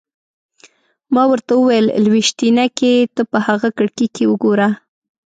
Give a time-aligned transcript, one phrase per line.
[1.13, 2.93] ما ورته وویل: لویشتينکې!
[3.15, 4.69] ته په هغه کړکۍ کې وګوره.